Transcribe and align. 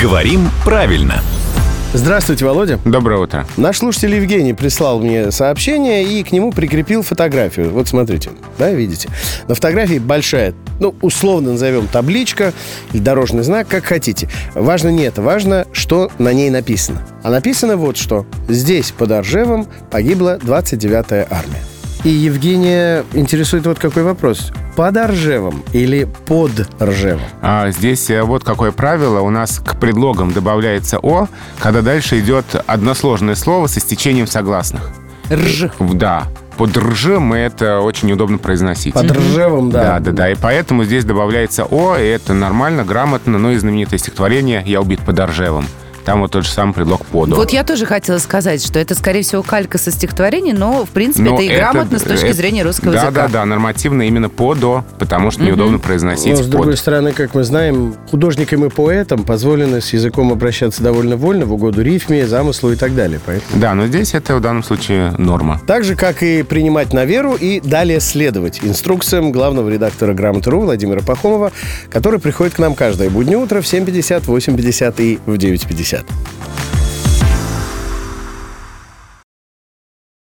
Говорим 0.00 0.48
правильно. 0.64 1.20
Здравствуйте, 1.92 2.44
Володя. 2.44 2.78
Доброе 2.84 3.18
утро. 3.18 3.44
Наш 3.56 3.78
слушатель 3.78 4.14
Евгений 4.14 4.54
прислал 4.54 5.00
мне 5.00 5.32
сообщение 5.32 6.04
и 6.04 6.22
к 6.22 6.30
нему 6.30 6.52
прикрепил 6.52 7.02
фотографию. 7.02 7.70
Вот 7.70 7.88
смотрите, 7.88 8.30
да, 8.58 8.70
видите? 8.70 9.08
На 9.48 9.56
фотографии 9.56 9.98
большая, 9.98 10.54
ну, 10.78 10.94
условно 11.02 11.50
назовем 11.50 11.88
табличка 11.88 12.52
или 12.92 13.00
дорожный 13.02 13.42
знак, 13.42 13.66
как 13.66 13.84
хотите. 13.84 14.28
Важно 14.54 14.90
не 14.90 15.02
это, 15.02 15.20
важно, 15.20 15.66
что 15.72 16.12
на 16.16 16.32
ней 16.32 16.48
написано. 16.50 17.04
А 17.24 17.30
написано 17.30 17.76
вот 17.76 17.96
что. 17.96 18.24
Здесь, 18.48 18.92
под 18.92 19.10
Оржевом, 19.10 19.66
погибла 19.90 20.38
29-я 20.38 21.26
армия. 21.28 21.71
И 22.04 22.08
Евгения 22.08 23.04
интересует 23.12 23.64
вот 23.64 23.78
какой 23.78 24.02
вопрос. 24.02 24.50
Под 24.74 24.96
Ржевом 24.96 25.62
или 25.72 26.08
под 26.26 26.50
Ржевом? 26.82 27.20
А 27.42 27.70
здесь 27.70 28.10
э, 28.10 28.22
вот 28.22 28.42
какое 28.42 28.72
правило. 28.72 29.20
У 29.20 29.30
нас 29.30 29.60
к 29.60 29.78
предлогам 29.78 30.32
добавляется 30.32 30.98
«о», 30.98 31.28
когда 31.60 31.80
дальше 31.80 32.18
идет 32.18 32.44
односложное 32.66 33.36
слово 33.36 33.68
со 33.68 33.78
стечением 33.78 34.26
согласных. 34.26 34.90
Рж. 35.30 35.70
Да. 35.78 36.24
Под 36.56 36.76
ржем 36.76 37.32
это 37.32 37.80
очень 37.80 38.10
удобно 38.12 38.38
произносить. 38.38 38.94
Под 38.94 39.10
Ржевом, 39.10 39.70
да. 39.70 39.82
Да, 39.82 40.00
да, 40.00 40.12
да. 40.12 40.30
И 40.30 40.34
поэтому 40.34 40.84
здесь 40.84 41.04
добавляется 41.04 41.64
«о», 41.64 41.96
и 41.96 42.04
это 42.04 42.34
нормально, 42.34 42.84
грамотно. 42.84 43.38
Ну 43.38 43.52
и 43.52 43.56
знаменитое 43.56 43.98
стихотворение 43.98 44.62
«Я 44.66 44.80
убит 44.80 45.00
под 45.00 45.20
Ржевом». 45.20 45.66
Там 46.04 46.20
вот 46.20 46.32
тот 46.32 46.44
же 46.44 46.50
самый 46.50 46.72
предлог 46.72 47.04
«подо». 47.06 47.34
Вот 47.36 47.52
я 47.52 47.64
тоже 47.64 47.86
хотела 47.86 48.18
сказать, 48.18 48.64
что 48.64 48.78
это, 48.78 48.94
скорее 48.94 49.22
всего, 49.22 49.42
калька 49.42 49.78
со 49.78 49.90
стихотворения, 49.90 50.54
но, 50.54 50.84
в 50.84 50.90
принципе, 50.90 51.24
Но 51.24 51.34
это 51.34 51.42
и 51.42 51.56
грамотно 51.56 51.98
с 51.98 52.02
точки 52.02 52.26
это- 52.26 52.34
зрения 52.34 52.62
русского 52.62 52.92
да, 52.92 53.02
языка. 53.04 53.22
Да, 53.22 53.28
да, 53.28 53.44
нормативно 53.44 54.02
именно 54.02 54.28
«подо», 54.28 54.84
потому 54.98 55.30
что 55.30 55.42
неудобно 55.42 55.78
произносить 55.78 56.36
Но, 56.38 56.42
с 56.42 56.46
другой 56.46 56.72
«под». 56.72 56.78
стороны, 56.78 57.12
как 57.12 57.34
мы 57.34 57.44
знаем, 57.44 57.94
художникам 58.10 58.64
и 58.64 58.68
поэтам 58.68 59.24
позволено 59.24 59.80
с 59.80 59.92
языком 59.92 60.32
обращаться 60.32 60.82
довольно 60.82 61.16
вольно, 61.16 61.46
в 61.46 61.52
угоду 61.52 61.82
рифме, 61.82 62.26
замыслу 62.26 62.72
и 62.72 62.76
так 62.76 62.94
далее. 62.94 63.20
Поэтому... 63.24 63.60
Да, 63.60 63.74
но 63.74 63.86
здесь 63.86 64.14
это 64.14 64.36
в 64.36 64.40
данном 64.40 64.62
случае 64.64 65.12
норма. 65.18 65.60
Так 65.66 65.84
же, 65.84 65.94
как 65.94 66.22
и 66.22 66.42
принимать 66.42 66.92
на 66.92 67.04
веру 67.04 67.34
и 67.34 67.60
далее 67.60 68.00
следовать 68.00 68.60
инструкциям 68.62 69.32
главного 69.32 69.68
редактора 69.68 70.14
«Грамоты.ру» 70.14 70.62
Владимира 70.62 71.00
Пахомова, 71.00 71.52
который 71.90 72.18
приходит 72.18 72.54
к 72.54 72.58
нам 72.58 72.74
каждое 72.74 73.10
буднее 73.10 73.38
утро 73.38 73.60
в 73.60 73.64
7.50, 73.64 74.24
8.50 74.26 74.94
и 74.98 75.18
в 75.26 75.34
9.50. 75.34 75.91
50. 75.92 76.21